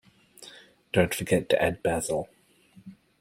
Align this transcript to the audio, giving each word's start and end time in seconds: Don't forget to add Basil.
Don't 0.93 1.13
forget 1.13 1.47
to 1.49 1.61
add 1.61 1.83
Basil. 1.83 2.27